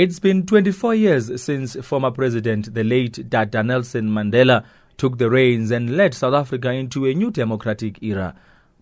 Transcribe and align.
It's 0.00 0.18
been 0.18 0.46
24 0.46 0.94
years 0.94 1.42
since 1.42 1.76
former 1.82 2.10
President, 2.10 2.72
the 2.72 2.82
late 2.84 3.28
Dr. 3.28 3.62
Nelson 3.62 4.08
Mandela, 4.08 4.64
took 4.96 5.18
the 5.18 5.28
reins 5.28 5.70
and 5.70 5.94
led 5.94 6.14
South 6.14 6.32
Africa 6.32 6.70
into 6.70 7.04
a 7.04 7.12
new 7.12 7.30
democratic 7.30 8.02
era. 8.02 8.34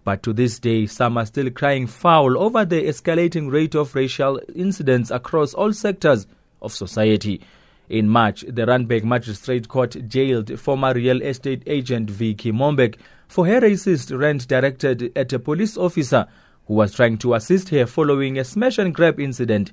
But 0.04 0.22
to 0.22 0.32
this 0.32 0.60
day, 0.60 0.86
some 0.86 1.18
are 1.18 1.26
still 1.26 1.50
crying 1.50 1.88
foul 1.88 2.38
over 2.38 2.64
the 2.64 2.84
escalating 2.84 3.50
rate 3.50 3.74
of 3.74 3.96
racial 3.96 4.40
incidents 4.54 5.10
across 5.10 5.54
all 5.54 5.72
sectors 5.72 6.28
of 6.62 6.72
society. 6.72 7.40
In 7.88 8.08
March, 8.08 8.42
the 8.42 8.64
Randburg 8.64 9.02
Magistrate 9.02 9.66
Court 9.66 9.96
jailed 10.06 10.56
former 10.60 10.94
real 10.94 11.20
estate 11.20 11.64
agent 11.66 12.10
Vicki 12.10 12.52
Momberg 12.52 12.94
for 13.26 13.44
her 13.44 13.60
racist 13.60 14.16
rant 14.16 14.46
directed 14.46 15.10
at 15.18 15.32
a 15.32 15.40
police 15.40 15.76
officer 15.76 16.28
who 16.68 16.74
was 16.74 16.94
trying 16.94 17.18
to 17.18 17.34
assist 17.34 17.70
her 17.70 17.86
following 17.86 18.38
a 18.38 18.44
smash 18.44 18.78
and 18.78 18.94
grab 18.94 19.18
incident 19.18 19.72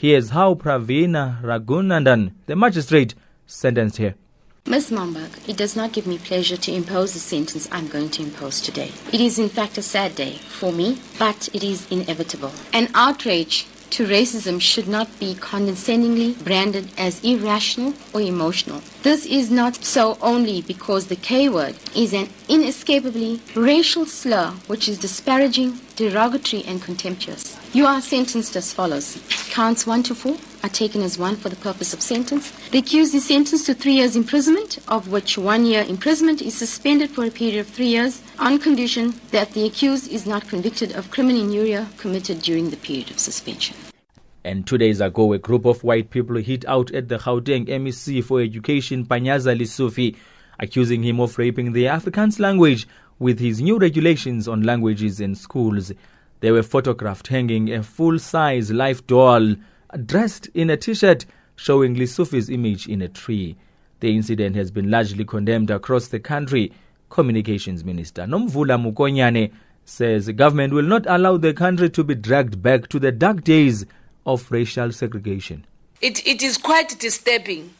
Here's 0.00 0.30
how 0.30 0.54
Pravina 0.54 1.42
Raghoonandan, 1.42 2.32
the 2.46 2.56
magistrate, 2.56 3.14
sentenced 3.46 3.98
her. 3.98 4.14
Ms. 4.64 4.90
Momberg, 4.90 5.46
it 5.46 5.58
does 5.58 5.76
not 5.76 5.92
give 5.92 6.06
me 6.06 6.16
pleasure 6.16 6.56
to 6.56 6.72
impose 6.72 7.12
the 7.12 7.18
sentence 7.18 7.68
I'm 7.70 7.86
going 7.86 8.08
to 8.12 8.22
impose 8.22 8.62
today. 8.62 8.92
It 9.12 9.20
is 9.20 9.38
in 9.38 9.50
fact 9.50 9.76
a 9.76 9.82
sad 9.82 10.14
day 10.14 10.38
for 10.38 10.72
me, 10.72 11.02
but 11.18 11.50
it 11.52 11.62
is 11.62 11.86
inevitable. 11.90 12.50
An 12.72 12.88
outrage 12.94 13.66
to 13.90 14.06
racism 14.06 14.58
should 14.58 14.88
not 14.88 15.08
be 15.20 15.34
condescendingly 15.34 16.32
branded 16.44 16.88
as 16.96 17.22
irrational 17.22 17.92
or 18.14 18.22
emotional. 18.22 18.80
This 19.02 19.26
is 19.26 19.50
not 19.50 19.84
so 19.84 20.16
only 20.22 20.62
because 20.62 21.08
the 21.08 21.16
K 21.16 21.50
word 21.50 21.76
is 21.94 22.14
an 22.14 22.30
inescapably 22.48 23.42
racial 23.54 24.06
slur 24.06 24.52
which 24.66 24.88
is 24.88 24.96
disparaging, 24.96 25.78
derogatory, 25.96 26.64
and 26.64 26.80
contemptuous. 26.80 27.49
You 27.72 27.86
are 27.86 28.00
sentenced 28.00 28.56
as 28.56 28.72
follows. 28.72 29.16
Counts 29.50 29.86
1 29.86 30.02
to 30.04 30.14
4 30.16 30.36
are 30.64 30.68
taken 30.68 31.02
as 31.02 31.20
1 31.20 31.36
for 31.36 31.48
the 31.48 31.54
purpose 31.54 31.94
of 31.94 32.02
sentence. 32.02 32.50
The 32.70 32.78
accused 32.78 33.14
is 33.14 33.28
sentenced 33.28 33.66
to 33.66 33.74
3 33.74 33.92
years 33.92 34.16
imprisonment, 34.16 34.80
of 34.88 35.12
which 35.12 35.38
1 35.38 35.64
year 35.66 35.84
imprisonment 35.88 36.42
is 36.42 36.52
suspended 36.58 37.10
for 37.10 37.24
a 37.24 37.30
period 37.30 37.60
of 37.60 37.68
3 37.68 37.86
years 37.86 38.22
on 38.40 38.58
condition 38.58 39.14
that 39.30 39.52
the 39.52 39.66
accused 39.66 40.10
is 40.10 40.26
not 40.26 40.48
convicted 40.48 40.96
of 40.96 41.12
crimen 41.12 41.36
injuria 41.36 41.86
committed 41.96 42.42
during 42.42 42.70
the 42.70 42.76
period 42.76 43.08
of 43.12 43.20
suspension. 43.20 43.76
And 44.42 44.66
two 44.66 44.76
days 44.76 45.00
ago, 45.00 45.32
a 45.32 45.38
group 45.38 45.64
of 45.64 45.84
white 45.84 46.10
people 46.10 46.38
hit 46.38 46.64
out 46.66 46.90
at 46.92 47.06
the 47.06 47.18
Gauteng 47.18 47.68
MEC 47.68 48.24
for 48.24 48.40
Education 48.40 49.06
Panyaza 49.06 49.56
Lesufi, 49.56 50.16
accusing 50.58 51.04
him 51.04 51.20
of 51.20 51.38
raping 51.38 51.72
the 51.72 51.84
Afrikaans 51.84 52.40
language 52.40 52.88
with 53.20 53.38
his 53.38 53.60
new 53.60 53.78
regulations 53.78 54.48
on 54.48 54.64
languages 54.64 55.20
in 55.20 55.36
schools. 55.36 55.92
They 56.40 56.50
were 56.50 56.62
photographed 56.62 57.28
hanging 57.28 57.72
a 57.72 57.82
full 57.82 58.18
size 58.18 58.70
life 58.70 59.06
doll 59.06 59.54
dressed 60.06 60.48
in 60.54 60.70
a 60.70 60.76
t 60.76 60.94
shirt 60.94 61.26
showing 61.56 61.94
Lesufi's 61.94 62.48
image 62.48 62.88
in 62.88 63.02
a 63.02 63.08
tree. 63.08 63.56
The 64.00 64.14
incident 64.14 64.56
has 64.56 64.70
been 64.70 64.90
largely 64.90 65.24
condemned 65.24 65.70
across 65.70 66.08
the 66.08 66.18
country. 66.18 66.72
Communications 67.10 67.84
Minister 67.84 68.22
Nomvula 68.22 68.78
Mokonyane 68.80 69.52
says 69.84 70.26
the 70.26 70.32
government 70.32 70.72
will 70.72 70.84
not 70.84 71.04
allow 71.06 71.36
the 71.36 71.52
country 71.52 71.90
to 71.90 72.04
be 72.04 72.14
dragged 72.14 72.62
back 72.62 72.88
to 72.88 72.98
the 72.98 73.12
dark 73.12 73.44
days 73.44 73.84
of 74.24 74.50
racial 74.50 74.92
segregation. 74.92 75.66
It, 76.00 76.26
it 76.26 76.42
is 76.42 76.56
quite 76.56 76.98
disturbing 76.98 77.74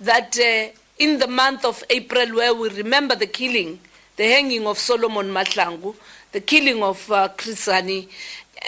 that 0.00 0.38
uh, 0.38 0.74
in 0.98 1.18
the 1.18 1.26
month 1.26 1.64
of 1.64 1.84
April, 1.90 2.34
where 2.34 2.54
we 2.54 2.70
remember 2.70 3.14
the 3.14 3.26
killing, 3.26 3.80
the 4.16 4.24
hanging 4.24 4.66
of 4.66 4.78
Solomon 4.78 5.26
Mahlangu, 5.28 5.94
the 6.36 6.40
killing 6.42 6.82
of 6.82 7.10
uh, 7.10 7.28
Chris 7.28 7.66
Hani, 7.66 8.08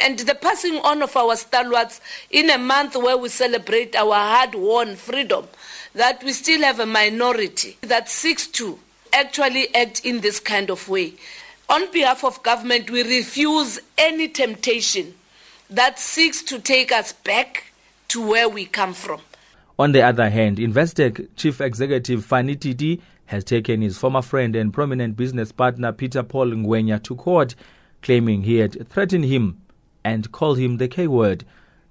and 0.02 0.19
the 0.20 0.34
passing 0.34 0.77
on 0.77 1.02
of 1.02 1.14
our 1.19 1.36
stalwarts 1.36 2.00
in 2.30 2.48
a 2.48 2.56
month 2.56 2.97
where 2.97 3.19
we 3.19 3.28
celebrate 3.28 3.94
our 3.94 4.14
hard 4.14 4.55
won 4.55 4.97
freedom, 4.97 5.47
that 5.94 6.24
we 6.24 6.33
still 6.33 6.62
have 6.62 6.80
a 6.80 6.86
minority 6.86 7.77
that 7.83 8.08
seeks 8.08 8.46
to 8.46 8.78
actually 9.12 9.74
act 9.74 10.02
in 10.02 10.22
this 10.22 10.41
kind 10.41 10.70
of 10.70 10.89
way. 10.89 11.12
On 11.68 11.92
behalf 11.92 12.24
of 12.24 12.42
government, 12.42 12.90
we 12.90 13.02
refuse 13.02 13.79
any 13.98 14.29
temptation 14.29 15.12
that 15.68 15.98
seeks 15.98 16.40
to 16.45 16.58
take 16.61 16.90
us 16.90 17.12
back 17.12 17.64
to 18.08 18.27
where 18.27 18.48
we 18.48 18.64
come 18.64 18.95
from. 18.95 19.20
On 19.80 19.92
the 19.92 20.02
other 20.02 20.28
hand, 20.28 20.58
Investec 20.58 21.28
Chief 21.36 21.61
Executive 21.61 22.24
Fani 22.24 22.56
Titi 22.56 23.00
has 23.27 23.44
taken 23.44 23.80
his 23.80 23.96
former 23.96 24.22
friend 24.22 24.56
and 24.56 24.74
prominent 24.74 25.16
business 25.16 25.52
partner 25.52 25.92
Peter 25.92 26.24
Paul 26.24 26.48
Ngwenya 26.48 27.00
to 27.05 27.14
court, 27.14 27.55
claiming 28.02 28.42
he 28.42 28.56
had 28.56 28.88
threatened 28.88 29.27
him 29.27 29.61
and 30.05 30.33
called 30.33 30.58
him 30.58 30.78
the 30.78 30.88
K 30.88 31.06
word. 31.06 31.44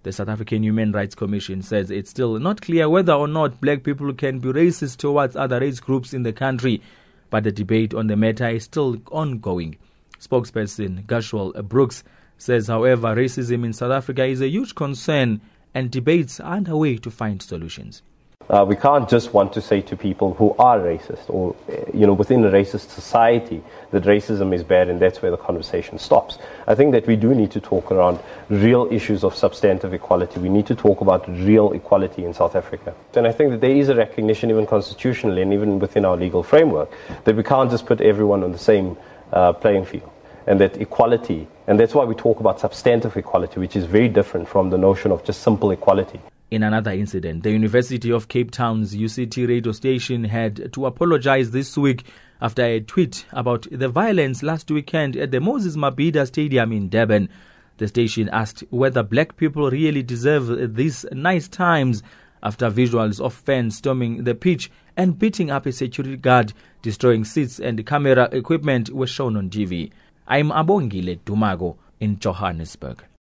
The 0.04 0.12
South 0.12 0.28
African 0.28 0.64
Human 0.64 0.92
Rights 0.92 1.16
Commission 1.16 1.62
says 1.62 1.90
it's 1.90 2.10
still 2.10 2.38
not 2.40 2.62
clear 2.62 2.90
whether 2.90 3.14
or 3.14 3.28
not 3.28 3.62
black 3.62 3.84
people 3.84 4.14
can 4.14 4.40
be 4.40 4.50
racist 4.50 4.98
towards 4.98 5.38
other 5.38 5.62
race 5.62 5.80
groups 5.80 6.14
in 6.14 6.24
the 6.24 6.34
country, 6.34 6.82
but 7.30 7.46
the 7.46 7.54
debate 7.54 7.94
on 7.94 8.08
the 8.08 8.18
matter 8.18 8.50
is 8.50 8.66
still 8.66 8.98
ongoing. 9.14 9.78
Spokesperson 10.20 11.06
Gushwell 11.06 11.54
Brooks 11.64 12.04
says, 12.38 12.68
however, 12.68 13.16
racism 13.16 13.64
in 13.64 13.72
South 13.72 13.92
Africa 13.92 14.26
is 14.26 14.42
a 14.42 14.50
huge 14.50 14.76
concern 14.76 15.40
and 15.78 15.92
debates 15.92 16.40
are 16.40 16.54
underway 16.54 16.98
to 16.98 17.12
find 17.12 17.40
solutions. 17.40 18.02
Uh, 18.50 18.66
we 18.68 18.76
can't 18.76 19.08
just 19.08 19.32
want 19.32 19.54
to 19.54 19.62
say 19.62 19.80
to 19.80 19.96
people 19.96 20.34
who 20.34 20.56
are 20.58 20.80
racist 20.80 21.30
or, 21.30 21.56
you 21.94 22.08
know, 22.08 22.14
within 22.14 22.44
a 22.46 22.50
racist 22.50 22.90
society 22.90 23.62
that 23.92 24.02
racism 24.04 24.56
is 24.56 24.64
bad 24.64 24.90
and 24.90 25.00
that's 25.00 25.22
where 25.22 25.30
the 25.30 25.38
conversation 25.38 26.00
stops. 26.00 26.40
I 26.66 26.74
think 26.74 26.94
that 26.94 27.06
we 27.06 27.16
do 27.16 27.36
need 27.36 27.52
to 27.52 27.60
talk 27.60 27.92
around 27.92 28.18
real 28.50 28.88
issues 28.92 29.24
of 29.24 29.36
substantive 29.36 29.94
equality. 29.94 30.40
We 30.40 30.50
need 30.50 30.66
to 30.66 30.76
talk 30.76 31.02
about 31.02 31.28
real 31.28 31.74
equality 31.74 32.26
in 32.26 32.34
South 32.34 32.56
Africa. 32.56 32.96
And 33.14 33.28
I 33.28 33.32
think 33.32 33.52
that 33.52 33.62
there 33.62 33.78
is 33.84 33.90
a 33.90 33.96
recognition, 33.96 34.50
even 34.50 34.66
constitutionally 34.66 35.44
and 35.44 35.54
even 35.54 35.78
within 35.78 36.06
our 36.06 36.18
legal 36.18 36.42
framework, 36.42 36.90
that 37.26 37.36
we 37.36 37.44
can't 37.44 37.70
just 37.70 37.86
put 37.86 38.02
everyone 38.02 38.44
on 38.44 38.52
the 38.52 38.58
same 38.72 38.98
uh, 39.32 39.54
playing 39.54 39.86
field 39.86 40.10
and 40.48 40.60
that 40.62 40.78
equality, 40.78 41.48
and 41.68 41.80
that's 41.80 41.94
why 41.94 42.06
we 42.06 42.16
talk 42.16 42.40
about 42.40 42.60
substantive 42.60 43.16
equality, 43.18 43.60
which 43.60 43.76
is 43.76 43.86
very 43.86 44.08
different 44.08 44.48
from 44.48 44.70
the 44.70 44.78
notion 44.78 45.12
of 45.12 45.24
just 45.24 45.42
simple 45.42 45.72
equality. 45.72 46.20
In 46.50 46.64
another 46.64 46.92
incident, 46.92 47.44
the 47.44 47.52
University 47.52 48.10
of 48.10 48.30
Cape 48.30 48.52
Town's 48.52 48.96
UCT 48.96 49.48
radio 49.50 49.74
station 49.74 50.24
had 50.24 50.72
to 50.72 50.86
apologize 50.86 51.52
this 51.52 51.78
week 51.78 52.06
after 52.42 52.64
a 52.64 52.80
tweet 52.80 53.26
about 53.34 53.68
the 53.70 53.90
violence 53.90 54.42
last 54.42 54.72
weekend 54.72 55.18
at 55.18 55.32
the 55.32 55.42
Moses 55.42 55.76
Mabhida 55.76 56.26
Stadium 56.26 56.72
in 56.72 56.88
Durban. 56.88 57.28
The 57.78 57.90
station 57.90 58.30
asked 58.30 58.64
whether 58.70 59.04
black 59.04 59.36
people 59.36 59.70
really 59.70 60.04
deserve 60.04 60.76
these 60.76 61.06
nice 61.12 61.50
times 61.50 62.02
after 62.42 62.72
visuals 62.72 63.20
of 63.20 63.34
fans 63.34 63.78
storming 63.78 64.24
the 64.24 64.34
pitch 64.34 64.72
and 64.96 65.20
beating 65.20 65.52
up 65.52 65.66
a 65.66 65.72
security 65.74 66.16
guard, 66.16 66.54
destroying 66.82 67.26
seats 67.26 67.60
and 67.60 67.86
camera 67.86 68.30
equipment 68.32 68.90
were 68.90 69.08
shown 69.08 69.36
on 69.36 69.50
TV. 69.50 69.92
I'm 70.30 70.50
Abongile 70.50 71.20
Dumago 71.24 71.78
in 72.02 72.20
Johannesburg. 72.20 73.08